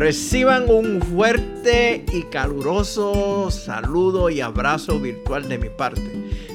reciban 0.00 0.70
un 0.70 1.02
fuerte 1.02 2.06
y 2.10 2.22
caluroso 2.30 3.50
saludo 3.50 4.30
y 4.30 4.40
abrazo 4.40 4.98
virtual 4.98 5.46
de 5.46 5.58
mi 5.58 5.68
parte. 5.68 6.10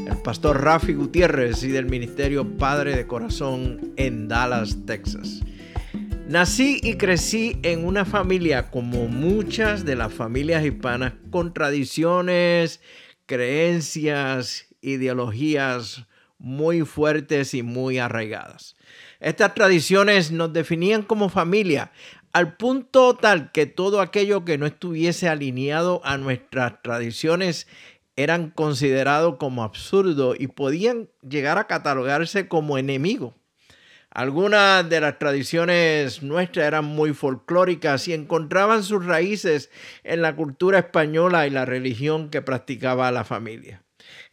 El 0.08 0.18
pastor 0.24 0.64
Rafi 0.64 0.94
Gutiérrez 0.94 1.62
y 1.62 1.68
del 1.68 1.86
Ministerio 1.86 2.58
Padre 2.58 2.96
de 2.96 3.06
Corazón 3.06 3.94
en 3.98 4.28
Dallas, 4.28 4.76
Texas. 4.88 5.42
Nací 6.28 6.80
y 6.82 6.96
crecí 6.96 7.60
en 7.62 7.86
una 7.86 8.04
familia 8.04 8.72
como 8.72 9.08
muchas 9.08 9.86
de 9.86 9.96
las 9.96 10.12
familias 10.12 10.66
hispanas 10.66 11.14
con 11.30 11.54
tradiciones, 11.54 12.82
creencias, 13.28 14.70
ideologías 14.82 16.08
muy 16.40 16.82
fuertes 16.82 17.54
y 17.54 17.62
muy 17.62 18.00
arraigadas. 18.00 18.76
Estas 19.20 19.54
tradiciones 19.54 20.32
nos 20.32 20.52
definían 20.52 21.04
como 21.04 21.30
familia, 21.30 21.92
al 22.36 22.58
punto 22.58 23.16
tal 23.16 23.54
que 23.54 23.66
todo 23.66 24.02
aquello 24.02 24.44
que 24.44 24.58
no 24.58 24.66
estuviese 24.66 25.30
alineado 25.30 26.02
a 26.04 26.18
nuestras 26.18 26.82
tradiciones 26.82 27.66
eran 28.18 28.50
considerados 28.50 29.38
como 29.38 29.64
absurdo 29.64 30.36
y 30.38 30.48
podían 30.48 31.08
llegar 31.22 31.58
a 31.58 31.68
catalogarse 31.68 32.50
como 32.50 32.78
enemigo. 32.78 33.36
Algunas 34.10 34.90
de 34.90 35.00
las 35.00 35.18
tradiciones 35.18 36.24
nuestras 36.24 36.68
eran 36.68 36.84
muy 36.84 37.14
folclóricas 37.14 38.06
y 38.10 38.14
encontraban 38.14 38.84
sus 38.84 39.06
raíces 39.06 39.70
en 40.04 40.22
la 40.22 40.36
cultura 40.36 40.80
española 40.80 41.48
y 41.48 41.52
la 41.52 41.64
religión 41.64 42.30
que 42.30 42.42
practicaba 42.42 43.14
la 43.14 43.24
familia. 43.24 43.82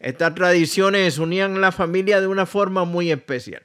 Estas 0.01 0.35
tradiciones 0.35 1.19
unían 1.19 1.61
la 1.61 1.71
familia 1.71 2.21
de 2.21 2.27
una 2.27 2.47
forma 2.47 2.85
muy 2.85 3.13
especial. 3.13 3.63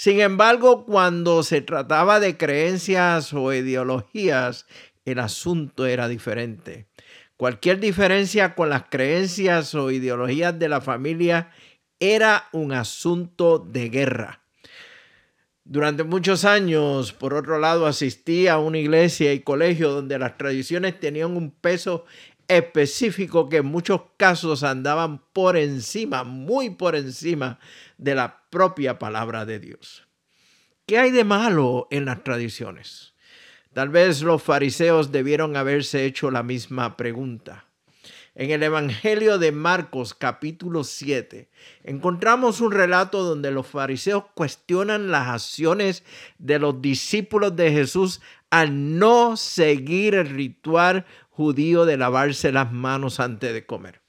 Sin 0.00 0.18
embargo, 0.22 0.86
cuando 0.86 1.42
se 1.42 1.60
trataba 1.60 2.20
de 2.20 2.38
creencias 2.38 3.34
o 3.34 3.52
ideologías, 3.52 4.64
el 5.04 5.18
asunto 5.18 5.84
era 5.84 6.08
diferente. 6.08 6.86
Cualquier 7.36 7.80
diferencia 7.80 8.54
con 8.54 8.70
las 8.70 8.84
creencias 8.88 9.74
o 9.74 9.90
ideologías 9.90 10.58
de 10.58 10.70
la 10.70 10.80
familia 10.80 11.50
era 11.98 12.48
un 12.52 12.72
asunto 12.72 13.58
de 13.58 13.90
guerra. 13.90 14.40
Durante 15.64 16.02
muchos 16.02 16.46
años, 16.46 17.12
por 17.12 17.34
otro 17.34 17.58
lado, 17.58 17.86
asistí 17.86 18.48
a 18.48 18.56
una 18.56 18.78
iglesia 18.78 19.34
y 19.34 19.40
colegio 19.40 19.90
donde 19.90 20.18
las 20.18 20.38
tradiciones 20.38 20.98
tenían 20.98 21.36
un 21.36 21.50
peso 21.50 22.06
específico 22.50 23.48
que 23.48 23.58
en 23.58 23.66
muchos 23.66 24.02
casos 24.16 24.64
andaban 24.64 25.22
por 25.32 25.56
encima, 25.56 26.24
muy 26.24 26.70
por 26.70 26.96
encima 26.96 27.60
de 27.96 28.16
la 28.16 28.42
propia 28.50 28.98
palabra 28.98 29.46
de 29.46 29.60
Dios. 29.60 30.08
¿Qué 30.84 30.98
hay 30.98 31.12
de 31.12 31.22
malo 31.22 31.86
en 31.92 32.06
las 32.06 32.24
tradiciones? 32.24 33.14
Tal 33.72 33.88
vez 33.88 34.22
los 34.22 34.42
fariseos 34.42 35.12
debieron 35.12 35.56
haberse 35.56 36.04
hecho 36.04 36.32
la 36.32 36.42
misma 36.42 36.96
pregunta. 36.96 37.66
En 38.34 38.50
el 38.50 38.64
Evangelio 38.64 39.38
de 39.38 39.52
Marcos 39.52 40.14
capítulo 40.14 40.82
7 40.82 41.50
encontramos 41.84 42.60
un 42.60 42.72
relato 42.72 43.22
donde 43.22 43.52
los 43.52 43.66
fariseos 43.66 44.24
cuestionan 44.34 45.10
las 45.12 45.28
acciones 45.28 46.02
de 46.38 46.58
los 46.58 46.80
discípulos 46.82 47.54
de 47.54 47.70
Jesús 47.70 48.20
al 48.50 48.98
no 48.98 49.36
seguir 49.36 50.16
el 50.16 50.28
ritual 50.28 51.06
de 51.40 51.96
lavarse 51.96 52.52
las 52.52 52.70
manos 52.70 53.18
antes 53.18 53.52
de 53.54 53.64
comer. 53.64 54.02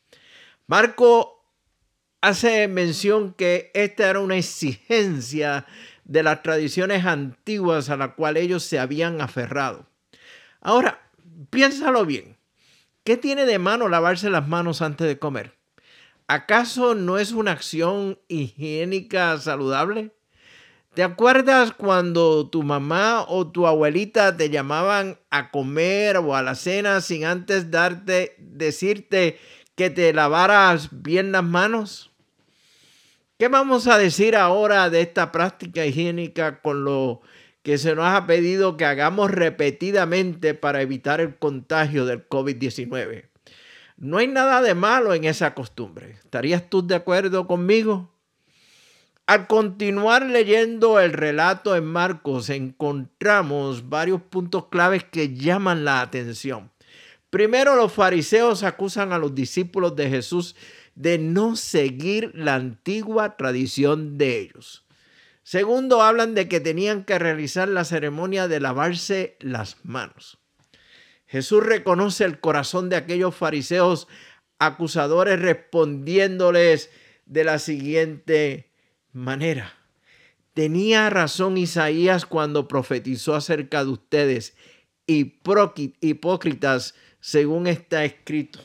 Marco 0.68 1.46
hace 2.19 2.68
mención 2.68 3.34
que 3.34 3.72
esta 3.74 4.09
era 4.09 4.19
una 4.19 4.36
exigencia 4.36 5.66
de 6.03 6.24
las 6.24 6.44
tradiciones 6.44 7.06
antiguas 7.06 7.90
a 7.90 7.96
la 7.96 8.16
cual 8.16 8.36
ellos 8.36 8.64
se 8.64 8.80
habían 8.80 9.22
aferrado. 9.22 9.88
Ahora, 10.59 11.02
piénsalo 11.50 12.06
bien. 12.06 12.38
¿Qué 13.06 13.16
tiene 13.18 13.46
de 13.46 13.59
mano 13.59 13.88
lavarse 13.88 14.30
las 14.30 14.47
manos 14.47 14.81
antes 14.81 15.08
de 15.08 15.18
comer? 15.18 15.56
¿Acaso 16.28 16.96
no 16.96 17.18
es 17.18 17.31
una 17.31 17.52
acción 17.52 18.20
higiénica 18.28 19.38
saludable? 19.38 20.12
¿Te 20.94 21.03
acuerdas 21.03 21.72
cuando 21.72 22.50
tu 22.50 22.63
mamá 22.63 23.24
o 23.29 23.47
tu 23.47 23.66
abuelita 23.66 24.35
te 24.35 24.50
llamaban 24.50 25.18
a 25.29 25.50
comer 25.50 26.18
o 26.18 26.35
a 26.35 26.41
la 26.41 26.53
cena 26.53 27.00
sin 27.00 27.24
antes 27.24 27.72
darte 27.72 28.35
decirte 28.40 29.40
que 29.75 29.90
te 29.90 30.12
lavaras 30.12 30.90
bien 30.91 31.31
las 31.31 31.46
manos? 31.46 32.12
¿Qué 33.40 33.47
vamos 33.47 33.88
a 33.88 33.97
decir 33.97 34.35
ahora 34.35 34.90
de 34.90 35.00
esta 35.00 35.31
práctica 35.31 35.85
higiénica 35.85 36.62
con 36.62 36.84
lo 36.84 37.22
que 37.63 37.78
se 37.78 37.96
nos 37.96 38.08
ha 38.08 38.28
pedido 38.28 38.75
que 38.75 38.84
hagamos 38.84 39.31
repetidamente 39.31 40.56
para 40.56 40.81
evitar 40.81 41.22
el 41.22 41.38
contagio 41.38 42.06
del 42.06 42.28
COVID-19? 42.28 43.29
No 43.96 44.18
hay 44.18 44.28
nada 44.28 44.62
de 44.62 44.75
malo 44.75 45.13
en 45.13 45.23
esa 45.23 45.53
costumbre. 45.53 46.18
¿Estarías 46.22 46.69
tú 46.69 46.85
de 46.85 46.96
acuerdo 46.96 47.47
conmigo? 47.47 48.11
Al 49.31 49.47
continuar 49.47 50.25
leyendo 50.25 51.00
el 51.00 51.14
relato 51.14 51.78
en 51.78 51.86
Marcos, 51.86 52.50
encontramos 52.50 53.88
varios 53.88 54.22
puntos 54.24 54.68
claves 54.68 55.06
que 55.06 55.34
llaman 55.34 55.86
la 55.86 56.02
atención. 56.02 56.69
Primero, 57.30 57.78
los 57.78 57.94
fariseos 57.94 58.64
acusan 58.64 59.14
a 59.14 59.18
los 59.18 59.34
discípulos 59.34 59.96
de 59.96 60.09
Jesús 60.09 60.58
de 60.96 61.18
no 61.18 61.56
seguir 61.56 62.34
la 62.36 62.56
antigua 62.56 63.38
tradición 63.38 64.18
de 64.18 64.38
ellos. 64.38 64.86
Segundo, 65.44 66.02
hablan 66.02 66.36
de 66.36 66.50
que 66.50 66.59
tenían 66.59 67.06
que 67.06 67.18
realizar 67.18 67.70
la 67.70 67.86
ceremonia 67.86 68.50
de 68.50 68.59
lavarse 68.59 69.38
las 69.40 69.78
manos. 69.84 70.40
Jesús 71.25 71.66
reconoce 71.66 72.25
el 72.25 72.41
corazón 72.41 72.90
de 72.90 72.97
aquellos 72.97 73.34
fariseos 73.34 74.09
acusadores 74.59 75.40
respondiéndoles 75.40 76.90
de 77.25 77.46
la 77.46 77.59
siguiente 77.59 78.71
manera. 79.14 79.74
Tenía 80.54 81.10
razón 81.10 81.58
Isaías 81.58 82.26
cuando 82.26 82.68
profetizó 82.68 83.36
acerca 83.36 83.84
de 83.84 83.92
ustedes, 83.92 84.56
hipócritas, 85.08 86.96
según 87.20 87.68
está 87.68 88.04
escrito. 88.04 88.60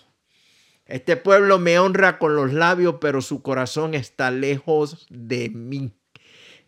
Este 0.86 1.16
pueblo 1.16 1.58
me 1.58 1.78
honra 1.78 2.18
con 2.18 2.36
los 2.36 2.52
labios, 2.52 2.96
pero 3.00 3.20
su 3.20 3.42
corazón 3.42 3.94
está 3.94 4.30
lejos 4.30 5.06
de 5.10 5.48
mí. 5.50 5.92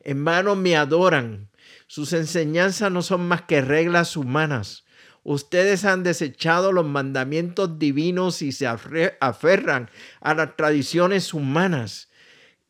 Hermanos, 0.01 0.57
me 0.57 0.77
adoran. 0.77 1.51
Sus 1.87 2.13
enseñanzas 2.13 2.91
no 2.91 3.03
son 3.03 3.29
más 3.29 3.43
que 3.43 3.61
reglas 3.61 4.17
humanas. 4.17 4.85
Ustedes 5.23 5.85
han 5.85 6.03
desechado 6.03 6.73
los 6.73 6.87
mandamientos 6.87 7.79
divinos 7.79 8.43
y 8.43 8.53
se 8.53 8.67
aferran 8.67 9.91
a 10.21 10.35
las 10.35 10.57
tradiciones 10.57 11.35
humanas. 11.35 12.08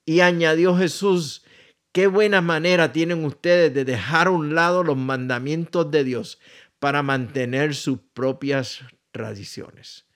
Y 0.08 0.22
añadió 0.22 0.74
Jesús, 0.74 1.44
qué 1.92 2.06
buena 2.06 2.40
manera 2.40 2.94
tienen 2.94 3.26
ustedes 3.26 3.74
de 3.74 3.84
dejar 3.84 4.28
a 4.28 4.30
un 4.30 4.54
lado 4.54 4.82
los 4.82 4.96
mandamientos 4.96 5.90
de 5.90 6.02
Dios 6.02 6.38
para 6.78 7.02
mantener 7.02 7.74
sus 7.74 7.98
propias 8.14 8.80
tradiciones. 9.10 10.06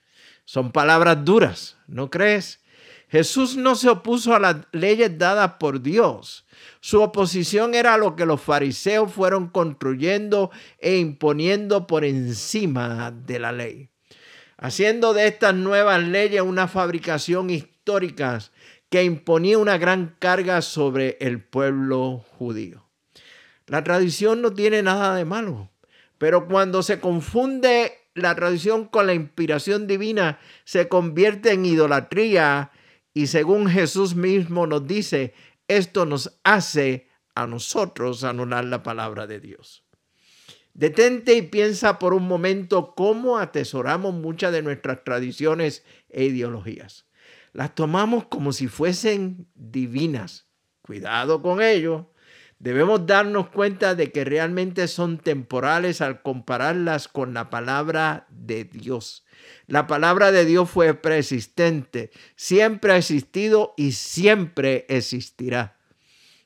Son 0.47 0.73
palabras 0.73 1.23
duras, 1.27 1.77
¿no 1.89 2.09
crees? 2.09 2.61
Jesús 3.11 3.59
no 3.59 3.75
se 3.75 3.91
opuso 3.91 4.35
a 4.35 4.39
las 4.39 4.57
leyes 4.73 5.19
dadas 5.19 5.57
por 5.61 5.83
Dios. 5.83 6.47
Su 6.81 7.03
oposición 7.03 7.75
era 7.75 7.99
lo 7.99 8.17
que 8.17 8.25
los 8.25 8.41
fariseos 8.41 9.13
fueron 9.13 9.51
construyendo 9.51 10.51
e 10.79 10.97
imponiendo 10.97 11.87
por 11.87 12.07
encima 12.07 13.11
de 13.11 13.39
la 13.39 13.53
ley, 13.53 13.91
haciendo 14.57 15.13
de 15.13 15.27
estas 15.27 15.55
nuevas 15.55 16.03
leyes 16.03 16.41
una 16.41 16.67
fabricación 16.67 17.51
histórica 17.51 17.73
que 18.93 19.05
imponía 19.05 19.57
una 19.57 19.79
gran 19.79 20.17
carga 20.19 20.61
sobre 20.61 21.17
el 21.19 21.43
pueblo 21.43 22.27
judío. 22.37 22.91
La 23.67 23.83
tradición 23.83 24.43
no 24.43 24.53
tiene 24.53 24.83
nada 24.83 25.17
de 25.17 25.25
malo, 25.25 25.71
pero 26.19 26.47
cuando 26.47 26.83
se 26.83 27.01
confunde 27.01 27.95
la 28.13 28.35
tradición 28.35 28.85
con 28.85 29.07
la 29.07 29.15
inspiración 29.15 29.87
divina, 29.87 30.41
se 30.65 30.89
convierte 30.89 31.53
en 31.53 31.65
idolatría 31.65 32.71
y 33.15 33.29
según 33.29 33.67
Jesús 33.67 34.15
mismo 34.15 34.67
nos 34.67 34.87
dice, 34.87 35.33
esto 35.69 36.05
nos 36.05 36.39
hace 36.45 37.09
a 37.35 37.47
nosotros 37.47 38.25
anular 38.25 38.67
la 38.67 38.83
palabra 38.83 39.27
de 39.27 39.41
Dios. 39.41 39.87
Detente 40.75 41.35
y 41.35 41.41
piensa 41.41 41.99
por 41.99 42.13
un 42.13 42.29
momento 42.29 42.93
cómo 42.95 43.39
atesoramos 43.39 44.13
muchas 44.13 44.53
de 44.53 44.61
nuestras 44.61 45.03
tradiciones 45.03 45.83
e 46.11 46.25
ideologías. 46.25 47.07
Las 47.53 47.75
tomamos 47.75 48.27
como 48.27 48.53
si 48.53 48.67
fuesen 48.67 49.47
divinas. 49.55 50.47
Cuidado 50.81 51.43
con 51.43 51.61
ello. 51.63 52.13
Debemos 52.59 53.07
darnos 53.07 53.51
cuenta 53.51 53.95
de 53.95 54.13
que 54.13 54.25
realmente 54.25 54.87
son 54.89 55.19
temporales 55.19 56.01
al 56.01 56.23
compararlas 56.23 57.09
con 57.09 57.35
la 57.35 57.51
palabra 57.51 58.27
de 58.31 58.65
Dios. 58.65 59.27
La 59.67 59.87
palabra 59.89 60.31
de 60.31 60.45
Dios 60.45 60.71
fue 60.71 60.95
preexistente, 60.95 62.13
siempre 62.37 62.93
ha 62.93 62.97
existido 62.97 63.75
y 63.77 63.93
siempre 63.93 64.87
existirá. 64.89 65.77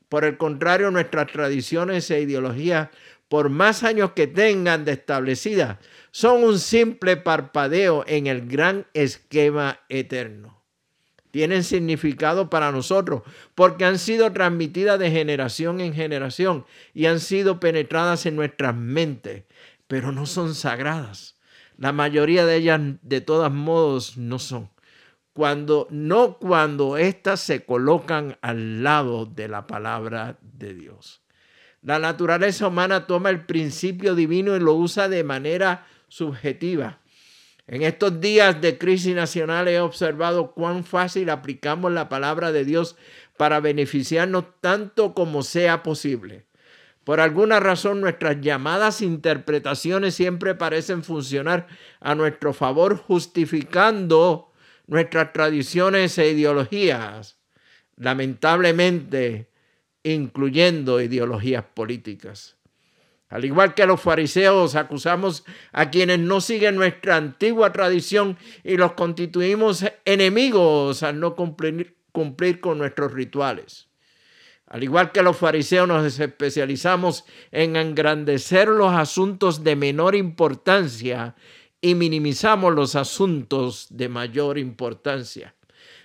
Por 0.08 0.24
el 0.24 0.38
contrario, 0.38 0.90
nuestras 0.90 1.30
tradiciones 1.30 2.10
e 2.10 2.22
ideologías, 2.22 2.88
por 3.28 3.50
más 3.50 3.82
años 3.82 4.12
que 4.12 4.26
tengan 4.26 4.86
de 4.86 4.92
establecidas, 4.92 5.76
son 6.12 6.44
un 6.44 6.58
simple 6.58 7.18
parpadeo 7.18 8.04
en 8.06 8.26
el 8.26 8.48
gran 8.48 8.86
esquema 8.94 9.80
eterno 9.90 10.55
tienen 11.30 11.64
significado 11.64 12.50
para 12.50 12.72
nosotros 12.72 13.22
porque 13.54 13.84
han 13.84 13.98
sido 13.98 14.32
transmitidas 14.32 14.98
de 14.98 15.10
generación 15.10 15.80
en 15.80 15.94
generación 15.94 16.64
y 16.94 17.06
han 17.06 17.20
sido 17.20 17.60
penetradas 17.60 18.26
en 18.26 18.36
nuestras 18.36 18.74
mentes, 18.74 19.44
pero 19.86 20.12
no 20.12 20.26
son 20.26 20.54
sagradas. 20.54 21.36
La 21.76 21.92
mayoría 21.92 22.46
de 22.46 22.56
ellas 22.56 22.80
de 23.02 23.20
todos 23.20 23.52
modos 23.52 24.16
no 24.16 24.38
son. 24.38 24.70
Cuando 25.32 25.86
no 25.90 26.38
cuando 26.38 26.96
éstas 26.96 27.40
se 27.40 27.64
colocan 27.64 28.38
al 28.40 28.82
lado 28.82 29.26
de 29.26 29.48
la 29.48 29.66
palabra 29.66 30.38
de 30.40 30.72
Dios. 30.72 31.22
La 31.82 31.98
naturaleza 31.98 32.68
humana 32.68 33.06
toma 33.06 33.28
el 33.28 33.44
principio 33.44 34.14
divino 34.14 34.56
y 34.56 34.60
lo 34.60 34.72
usa 34.72 35.08
de 35.08 35.22
manera 35.24 35.86
subjetiva 36.08 37.00
en 37.66 37.82
estos 37.82 38.20
días 38.20 38.60
de 38.60 38.78
crisis 38.78 39.14
nacional 39.14 39.68
he 39.68 39.80
observado 39.80 40.52
cuán 40.52 40.84
fácil 40.84 41.30
aplicamos 41.30 41.92
la 41.92 42.08
palabra 42.08 42.52
de 42.52 42.64
Dios 42.64 42.96
para 43.36 43.60
beneficiarnos 43.60 44.44
tanto 44.60 45.14
como 45.14 45.42
sea 45.42 45.82
posible. 45.82 46.46
Por 47.04 47.20
alguna 47.20 47.60
razón 47.60 48.00
nuestras 48.00 48.40
llamadas 48.40 49.00
interpretaciones 49.00 50.14
siempre 50.14 50.54
parecen 50.54 51.04
funcionar 51.04 51.68
a 52.00 52.14
nuestro 52.14 52.52
favor 52.52 52.96
justificando 52.96 54.52
nuestras 54.86 55.32
tradiciones 55.32 56.18
e 56.18 56.30
ideologías, 56.30 57.38
lamentablemente 57.96 59.50
incluyendo 60.02 61.00
ideologías 61.00 61.64
políticas. 61.74 62.56
Al 63.28 63.44
igual 63.44 63.74
que 63.74 63.86
los 63.86 64.00
fariseos, 64.00 64.76
acusamos 64.76 65.44
a 65.72 65.90
quienes 65.90 66.20
no 66.20 66.40
siguen 66.40 66.76
nuestra 66.76 67.16
antigua 67.16 67.72
tradición 67.72 68.38
y 68.62 68.76
los 68.76 68.92
constituimos 68.92 69.84
enemigos 70.04 71.02
al 71.02 71.18
no 71.18 71.34
cumplir, 71.34 71.96
cumplir 72.12 72.60
con 72.60 72.78
nuestros 72.78 73.12
rituales. 73.12 73.88
Al 74.68 74.82
igual 74.82 75.12
que 75.12 75.22
los 75.22 75.36
fariseos 75.36 75.86
nos 75.86 76.18
especializamos 76.18 77.24
en 77.52 77.76
engrandecer 77.76 78.68
los 78.68 78.92
asuntos 78.92 79.62
de 79.62 79.76
menor 79.76 80.14
importancia 80.14 81.36
y 81.80 81.94
minimizamos 81.94 82.74
los 82.74 82.96
asuntos 82.96 83.86
de 83.90 84.08
mayor 84.08 84.58
importancia. 84.58 85.54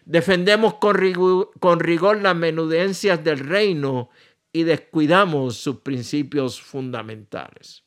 Defendemos 0.06 0.76
con 0.76 0.96
rigor, 0.96 1.52
con 1.60 1.80
rigor 1.80 2.22
las 2.22 2.36
menudencias 2.36 3.24
del 3.24 3.40
reino 3.40 4.10
y 4.54 4.64
descuidamos 4.64 5.58
sus 5.58 5.78
principios 5.78 6.62
fundamentales. 6.62 7.84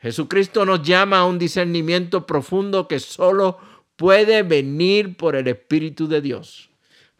Jesucristo 0.00 0.66
nos 0.66 0.82
llama 0.82 1.18
a 1.18 1.24
un 1.24 1.38
discernimiento 1.38 2.26
profundo 2.26 2.88
que 2.88 3.00
solo 3.00 3.58
puede 3.96 4.42
venir 4.42 5.16
por 5.16 5.36
el 5.36 5.48
Espíritu 5.48 6.08
de 6.08 6.20
Dios. 6.20 6.70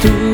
Tu 0.05 0.34